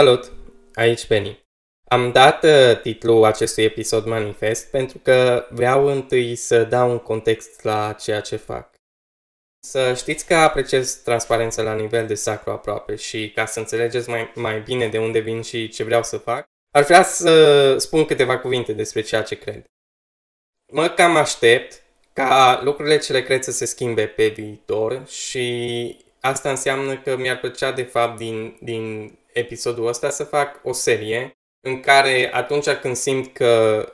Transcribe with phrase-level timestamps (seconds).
[0.00, 0.32] Salut!
[0.74, 1.44] Aici Benny.
[1.88, 7.62] Am dat uh, titlul acestui episod manifest pentru că vreau întâi să dau un context
[7.62, 8.74] la ceea ce fac.
[9.66, 14.32] Să știți că apreciez transparența la nivel de sacru aproape și ca să înțelegeți mai,
[14.34, 18.38] mai bine de unde vin și ce vreau să fac, aș vrea să spun câteva
[18.38, 19.64] cuvinte despre ceea ce cred.
[20.72, 21.82] Mă cam aștept
[22.12, 27.38] ca lucrurile ce le cred să se schimbe pe viitor și asta înseamnă că mi-ar
[27.38, 32.96] plăcea de fapt din, din episodul ăsta să fac o serie în care atunci când
[32.96, 33.84] simt că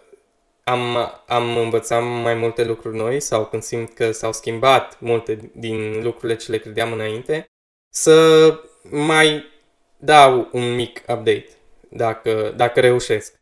[0.65, 0.97] am,
[1.27, 6.39] am învățat mai multe lucruri noi sau când simt că s-au schimbat multe din lucrurile
[6.39, 7.47] ce le credeam înainte,
[7.95, 8.49] să
[8.91, 9.45] mai
[9.97, 11.49] dau un mic update,
[11.89, 13.35] dacă, dacă reușesc.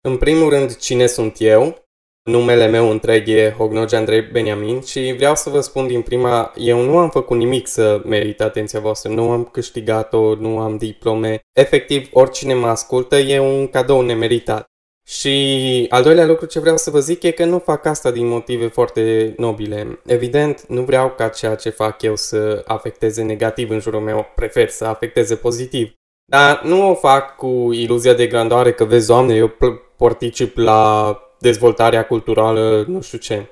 [0.00, 1.79] În primul rând, cine sunt eu?
[2.22, 6.82] Numele meu întreg e Hognoge Andrei Beniamin și vreau să vă spun din prima, eu
[6.82, 11.40] nu am făcut nimic să merit atenția voastră, nu am câștigat-o, nu am diplome.
[11.52, 14.64] Efectiv, oricine mă ascultă e un cadou nemeritat.
[15.06, 18.26] Și al doilea lucru ce vreau să vă zic e că nu fac asta din
[18.26, 20.00] motive foarte nobile.
[20.06, 24.68] Evident, nu vreau ca ceea ce fac eu să afecteze negativ în jurul meu, prefer
[24.68, 25.94] să afecteze pozitiv.
[26.24, 29.56] Dar nu o fac cu iluzia de grandoare că vezi, doamne, eu
[29.96, 33.46] particip la dezvoltarea culturală, nu știu ce.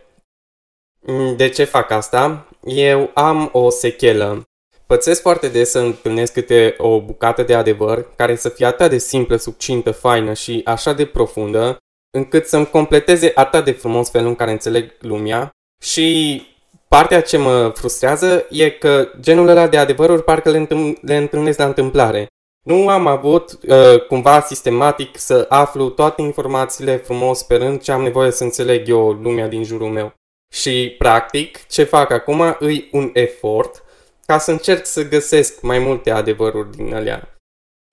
[1.00, 2.48] Mm, de ce fac asta?
[2.64, 4.42] Eu am o sechelă.
[4.86, 8.98] Pățesc foarte des să întâlnesc câte o bucată de adevăr care să fie atât de
[8.98, 11.76] simplă, subcintă, faină și așa de profundă,
[12.10, 15.50] încât să-mi completeze atât de frumos felul în care înțeleg lumea
[15.82, 16.42] și
[16.88, 21.58] partea ce mă frustrează e că genul ăla de adevăruri parcă le, întâm- le întâlnesc
[21.58, 22.26] la întâmplare.
[22.68, 28.30] Nu am avut uh, cumva sistematic să aflu toate informațiile frumos sperând ce am nevoie
[28.30, 30.12] să înțeleg eu lumea din jurul meu.
[30.52, 33.84] Și practic ce fac acum îi un efort
[34.26, 37.36] ca să încerc să găsesc mai multe adevăruri din alea.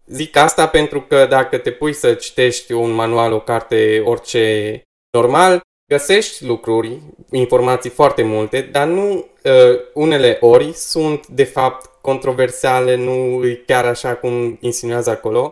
[0.06, 5.62] Zic asta pentru că dacă te pui să citești un manual, o carte, orice normal,
[5.88, 7.02] găsești lucruri,
[7.32, 14.16] informații foarte multe, dar nu uh, unele ori sunt de fapt controversiale, nu chiar așa
[14.16, 15.52] cum insinuează acolo.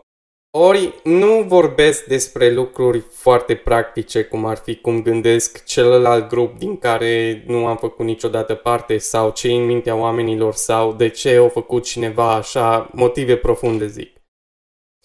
[0.57, 6.77] Ori nu vorbesc despre lucruri foarte practice, cum ar fi cum gândesc celălalt grup din
[6.77, 11.49] care nu am făcut niciodată parte sau ce în mintea oamenilor sau de ce au
[11.49, 14.17] făcut cineva așa, motive profunde zic.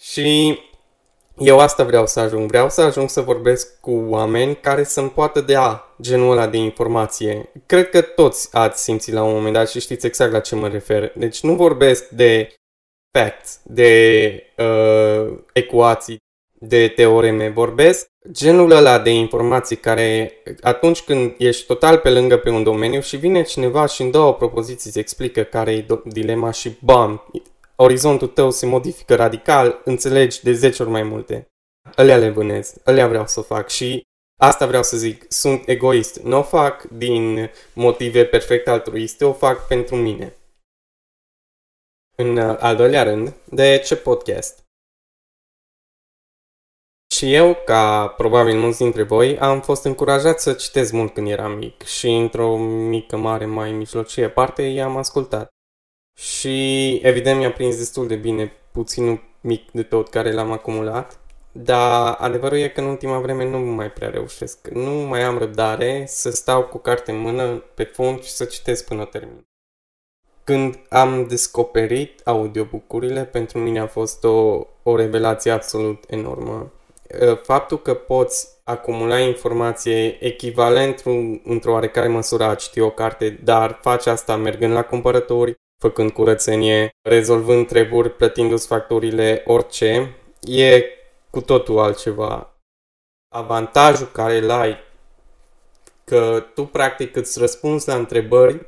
[0.01, 0.59] Și
[1.39, 2.49] eu asta vreau să ajung.
[2.49, 7.53] Vreau să ajung să vorbesc cu oameni care să-mi poată dea genul ăla de informație.
[7.67, 10.69] Cred că toți ați simțit la un moment dat și știți exact la ce mă
[10.69, 11.13] refer.
[11.15, 12.55] Deci nu vorbesc de
[13.19, 16.17] facts, de uh, ecuații,
[16.53, 17.49] de teoreme.
[17.49, 23.01] Vorbesc genul ăla de informații care atunci când ești total pe lângă pe un domeniu
[23.01, 27.31] și vine cineva și în două propoziții îți explică care e dilema și bam,
[27.83, 31.47] orizontul tău se modifică radical, înțelegi de 10 ori mai multe.
[31.97, 34.03] Alea le vânez, alea vreau să fac și
[34.41, 36.19] asta vreau să zic, sunt egoist.
[36.19, 40.37] Nu o fac din motive perfect altruiste, o fac pentru mine.
[42.17, 44.63] În uh, al doilea rând, de ce podcast?
[47.15, 51.53] Și eu, ca probabil mulți dintre voi, am fost încurajat să citesc mult când eram
[51.53, 55.49] mic și într-o mică, mare, mai mijlocie parte i-am ascultat.
[56.19, 61.21] Și evident mi-a prins destul de bine puținul mic de tot care l-am acumulat,
[61.53, 64.69] dar adevărul e că în ultima vreme nu mai prea reușesc.
[64.69, 68.85] Nu mai am răbdare să stau cu carte în mână pe fund și să citesc
[68.85, 69.47] până termin.
[70.45, 76.73] Când am descoperit audiobook-urile, pentru mine a fost o, o revelație absolut enormă.
[77.43, 81.03] Faptul că poți acumula informație echivalent
[81.45, 86.91] într-o oarecare măsură a citi o carte, dar faci asta mergând la cumpărători, făcând curățenie,
[87.03, 90.85] rezolvând treburi, plătindu-ți facturile, orice, e
[91.31, 92.57] cu totul altceva.
[93.35, 94.77] Avantajul care îl ai,
[96.05, 98.67] că tu practic îți răspunzi la întrebări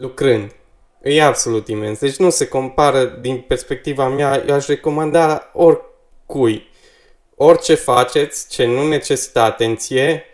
[0.00, 0.54] lucrând.
[1.02, 1.98] E absolut imens.
[1.98, 6.68] Deci nu se compară din perspectiva mea, eu aș recomanda oricui.
[7.34, 10.24] Orice faceți, ce nu necesită atenție,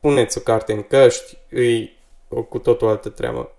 [0.00, 1.98] puneți o carte în căști, îi
[2.28, 3.56] o cu totul altă treabă.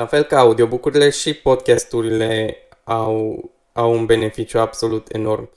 [0.00, 5.50] La fel ca audiobucurile și podcasturile au, au un beneficiu absolut enorm.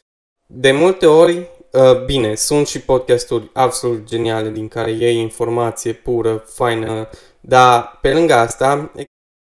[0.48, 6.44] De multe ori, uh, bine, sunt și podcasturi absolut geniale din care iei informație pură,
[6.48, 7.10] faină,
[7.40, 8.92] dar pe lângă asta,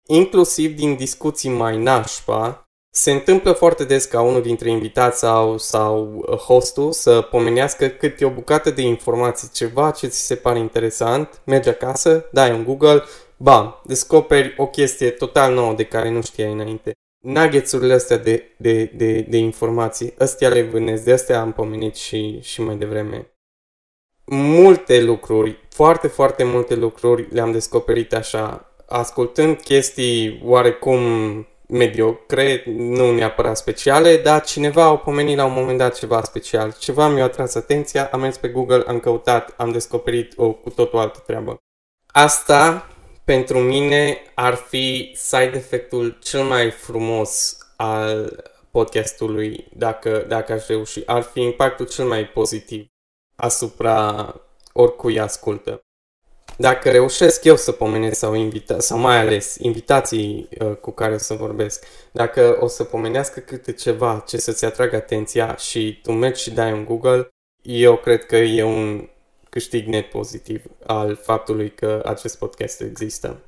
[0.06, 6.26] inclusiv din discuții mai nașpa, se întâmplă foarte des ca unul dintre invitați sau, sau
[6.46, 11.70] hostul să pomenească câte o bucată de informații, ceva ce ți se pare interesant, mergi
[11.70, 13.04] acasă, dai un Google,
[13.38, 16.92] bam, descoperi o chestie total nouă de care nu știai înainte.
[17.24, 22.42] nuggetsurile astea de, de, de, de informații, astea le vânesc, de astea am pomenit și,
[22.42, 23.32] și mai devreme.
[24.26, 31.02] Multe lucruri, foarte, foarte multe lucruri le-am descoperit așa, ascultând chestii oarecum
[31.68, 36.76] mediocre, nu neapărat speciale, dar cineva a pomenit la un moment dat ceva special.
[36.80, 41.00] Ceva mi-a atras atenția, am mers pe Google, am căutat, am descoperit o cu totul
[41.00, 41.58] altă treabă.
[42.12, 42.88] Asta,
[43.28, 51.02] pentru mine, ar fi side effectul cel mai frumos al podcastului, dacă, dacă aș reuși.
[51.06, 52.86] Ar fi impactul cel mai pozitiv
[53.36, 54.34] asupra
[54.74, 55.82] oricui ascultă.
[56.58, 61.18] Dacă reușesc eu să pomenesc sau invita, sau mai ales invitații uh, cu care o
[61.18, 66.42] să vorbesc, dacă o să pomenească câte ceva ce să-ți atragă atenția și tu mergi
[66.42, 67.28] și dai în Google,
[67.62, 69.10] eu cred că e un
[69.58, 73.40] câștig net pozitiv al faptului că acest podcast există.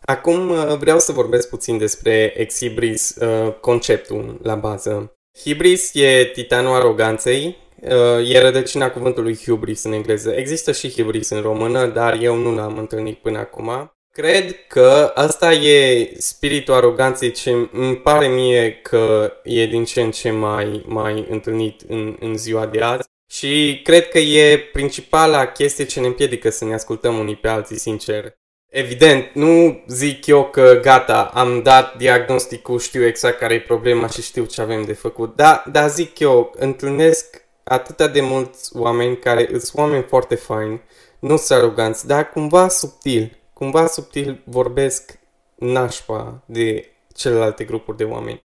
[0.00, 5.12] Acum uh, vreau să vorbesc puțin despre Exhibris, uh, conceptul la bază.
[5.38, 10.30] Hibris e titanul aroganței, uh, e rădăcina cuvântului hubris în engleză.
[10.30, 13.92] Există și hibris în română, dar eu nu l-am întâlnit până acum.
[14.12, 20.10] Cred că asta e spiritul aroganței ce îmi pare mie că e din ce în
[20.10, 23.10] ce mai, mai întâlnit în, în ziua de azi.
[23.32, 27.78] Și cred că e principala chestie ce ne împiedică să ne ascultăm unii pe alții,
[27.78, 28.34] sincer.
[28.66, 34.22] Evident, nu zic eu că gata, am dat diagnosticul, știu exact care e problema și
[34.22, 35.36] știu ce avem de făcut.
[35.36, 40.82] Da, dar zic eu, întâlnesc atâta de mulți oameni care sunt oameni foarte faini,
[41.18, 45.18] nu sunt aroganți, dar cumva subtil, cumva subtil vorbesc
[45.54, 48.40] nașpa de celelalte grupuri de oameni.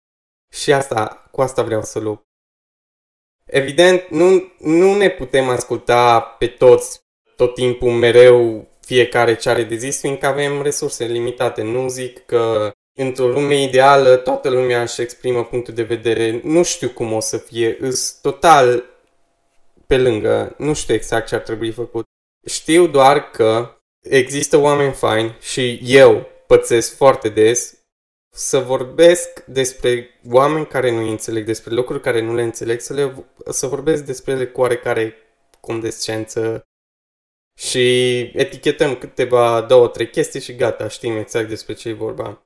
[0.52, 2.25] Și asta, cu asta vreau să lupt.
[3.56, 7.00] Evident, nu, nu ne putem asculta pe toți
[7.36, 11.62] tot timpul mereu fiecare ce are de zis, fiindcă avem resurse limitate.
[11.62, 16.42] Nu zic că într-o lume ideală toată lumea își exprimă punctul de vedere.
[16.44, 18.84] Nu știu cum o să fie, îs total
[19.88, 22.06] pe lângă, nu știu exact ce ar trebui făcut.
[22.46, 23.78] Știu doar că
[24.10, 27.85] există oameni faini și eu pățesc foarte des
[28.36, 33.26] să vorbesc despre oameni care nu înțeleg, despre lucruri care nu le înțeleg, să, le,
[33.50, 35.14] să vorbesc despre ele cu oarecare
[35.60, 36.66] condescență,
[37.58, 42.42] și etichetăm câteva, două, trei chestii și gata, știm exact despre ce e vorba.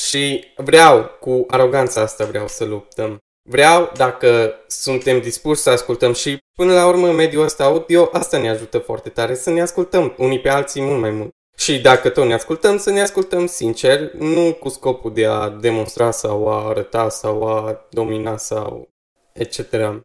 [0.00, 3.18] Și vreau, cu aroganța asta vreau să luptăm.
[3.48, 8.48] Vreau, dacă suntem dispuși să ascultăm și până la urmă mediul ăsta audio, asta ne
[8.50, 11.30] ajută foarte tare să ne ascultăm unii pe alții mult mai mult.
[11.56, 16.10] Și dacă tot ne ascultăm, să ne ascultăm sincer, nu cu scopul de a demonstra
[16.10, 18.88] sau a arăta sau a domina sau
[19.32, 20.04] etc.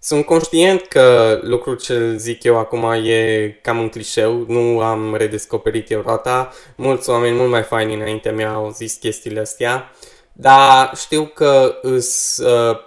[0.00, 5.90] Sunt conștient că lucrul ce zic eu acum e cam un clișeu, nu am redescoperit
[5.90, 6.52] eu rata.
[6.76, 9.90] Mulți oameni mult mai faini înaintea mea au zis chestiile astea,
[10.32, 12.78] dar știu că îs, uh,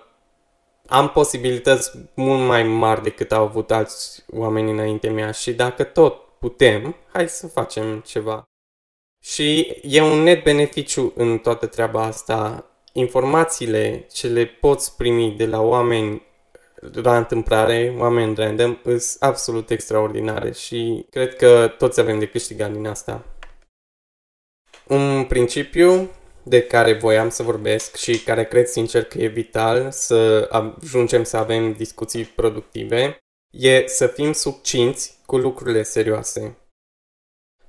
[0.88, 6.26] am posibilități mult mai mari decât au avut alți oameni înaintea mea și dacă tot
[6.39, 8.44] putem, hai să facem ceva.
[9.23, 12.65] Și e un net beneficiu în toată treaba asta.
[12.94, 16.25] Informațiile ce le poți primi de la oameni
[16.94, 22.87] la întâmplare, oameni random, sunt absolut extraordinare și cred că toți avem de câștigat din
[22.87, 23.25] asta.
[24.87, 26.09] Un principiu
[26.44, 31.37] de care voiam să vorbesc și care cred sincer că e vital să ajungem să
[31.37, 33.17] avem discuții productive
[33.51, 36.57] e să fim subcinți cu lucrurile serioase.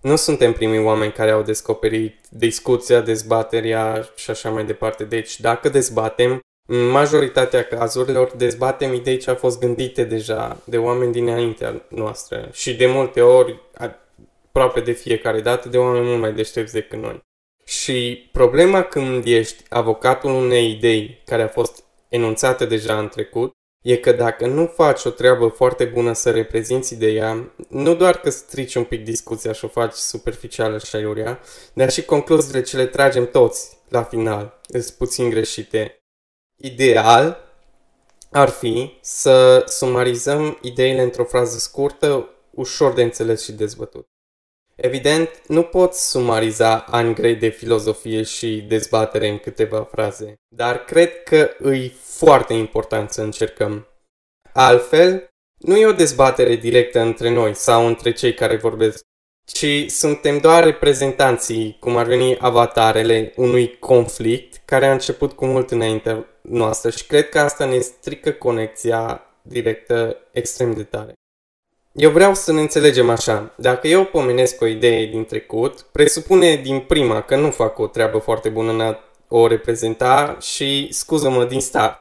[0.00, 5.04] Nu suntem primii oameni care au descoperit discuția, dezbaterea și așa mai departe.
[5.04, 11.12] Deci, dacă dezbatem, în majoritatea cazurilor dezbatem idei ce au fost gândite deja de oameni
[11.12, 16.72] dinaintea noastră și de multe ori, aproape de fiecare dată, de oameni mult mai deștepți
[16.72, 17.20] decât noi.
[17.64, 23.96] Și problema când ești avocatul unei idei care a fost enunțată deja în trecut, e
[23.96, 28.74] că dacă nu faci o treabă foarte bună să reprezinți ideea, nu doar că strici
[28.74, 31.40] un pic discuția și o faci superficială și aiurea,
[31.72, 36.02] dar și concluziile ce le tragem toți la final sunt puțin greșite
[36.56, 37.46] ideal
[38.30, 44.06] ar fi să sumarizăm ideile într-o frază scurtă, ușor de înțeles și dezbătut.
[44.80, 51.22] Evident, nu poți sumariza ani grei de filozofie și dezbatere în câteva fraze, dar cred
[51.22, 53.86] că îi foarte important să încercăm.
[54.52, 59.02] Altfel, nu e o dezbatere directă între noi sau între cei care vorbesc,
[59.52, 65.70] ci suntem doar reprezentanții, cum ar veni avatarele unui conflict care a început cu mult
[65.70, 71.12] înainte noastră și cred că asta ne strică conexia directă extrem de tare.
[71.92, 73.54] Eu vreau să ne înțelegem așa.
[73.56, 78.18] Dacă eu pomenesc o idee din trecut, presupune din prima că nu fac o treabă
[78.18, 82.00] foarte bună în a o reprezenta și scuză-mă din start.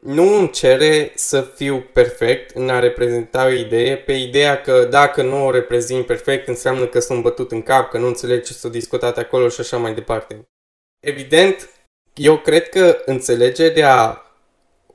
[0.00, 5.22] Nu îmi cere să fiu perfect în a reprezenta o idee pe ideea că dacă
[5.22, 8.68] nu o reprezint perfect înseamnă că sunt bătut în cap, că nu înțeleg ce s-a
[8.68, 10.48] discutat acolo și așa mai departe.
[11.00, 11.70] Evident,
[12.14, 14.22] eu cred că înțelegerea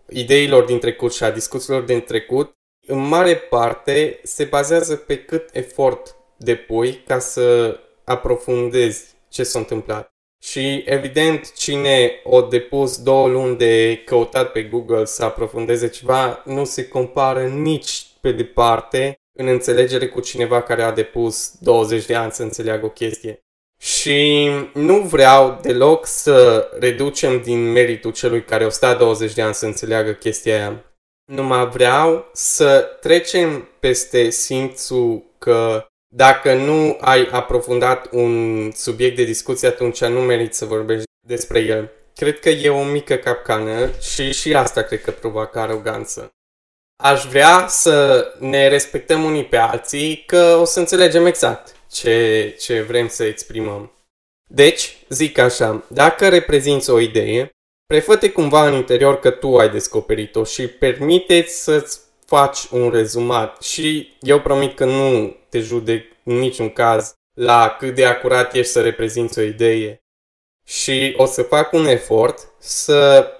[0.09, 2.53] ideilor din trecut și a discuțiilor din trecut
[2.89, 10.09] în mare parte se bazează pe cât efort depui ca să aprofundezi ce s-a întâmplat.
[10.43, 16.65] Și evident, cine o depus două luni de căutat pe Google să aprofundeze ceva, nu
[16.65, 22.31] se compară nici pe departe în înțelegere cu cineva care a depus 20 de ani
[22.31, 23.39] să înțeleagă o chestie.
[23.81, 29.53] Și nu vreau deloc să reducem din meritul celui care o stat 20 de ani
[29.53, 30.83] să înțeleagă chestia aia.
[31.29, 39.67] Numai vreau să trecem peste simțul că dacă nu ai aprofundat un subiect de discuție,
[39.67, 41.91] atunci nu meriți să vorbești despre el.
[42.15, 46.29] Cred că e o mică capcană și și asta cred că provoacă aroganță.
[47.03, 52.81] Aș vrea să ne respectăm unii pe alții, că o să înțelegem exact ce, ce
[52.81, 53.91] vrem să exprimăm.
[54.51, 57.49] Deci, zic așa, dacă reprezinți o idee,
[57.93, 64.17] prefăte cumva în interior că tu ai descoperit-o și permiteți să-ți faci un rezumat și
[64.21, 68.81] eu promit că nu te judec în niciun caz la cât de acurat ești să
[68.81, 70.03] reprezinți o idee.
[70.65, 73.31] Și o să fac un efort să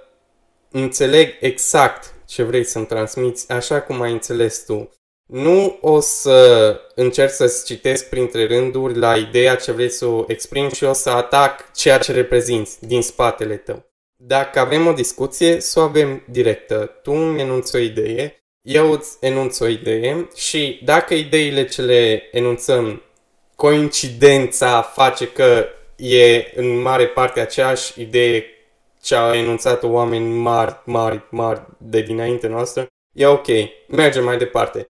[0.71, 4.89] înțeleg exact ce vrei să-mi transmiți, așa cum ai înțeles tu.
[5.25, 10.69] Nu o să încerc să-ți citesc printre rânduri la ideea ce vrei să o exprim
[10.69, 13.88] și o să atac ceea ce reprezinți din spatele tău.
[14.21, 16.99] Dacă avem o discuție, să o avem directă.
[17.03, 22.27] Tu îmi enunți o idee, eu îți enunț o idee și dacă ideile ce le
[22.31, 23.03] enunțăm,
[23.55, 28.43] coincidența face că e în mare parte aceeași idee
[29.01, 33.47] ce au enunțat oameni mari, mari, mari de dinainte noastră, e ok,
[33.87, 34.85] mergem mai departe.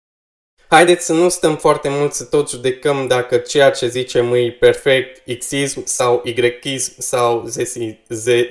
[0.68, 5.38] Haideți să nu stăm foarte mult să tot judecăm dacă ceea ce zicem e perfect
[5.38, 6.22] xism sau
[6.62, 7.44] yism sau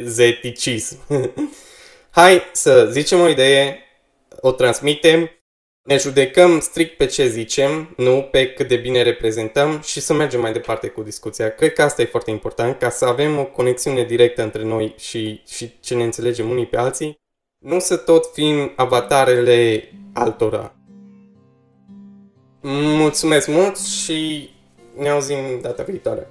[0.04, 0.98] zeticism.
[2.20, 3.80] Hai să zicem o idee,
[4.42, 5.32] o transmitem,
[5.82, 10.40] ne judecăm strict pe ce zicem, nu pe cât de bine reprezentăm și să mergem
[10.40, 11.50] mai departe cu discuția.
[11.50, 15.44] Cred că asta e foarte important, ca să avem o conexiune directă între noi și,
[15.48, 17.20] și ce ne înțelegem unii pe alții,
[17.58, 20.77] nu să tot fim avatarele altora.
[22.62, 24.50] Mulțumesc mult și
[24.98, 26.28] ne auzim data viitoare.